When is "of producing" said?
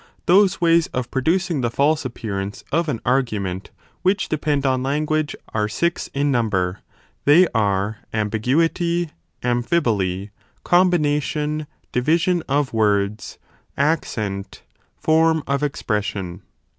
0.95-1.61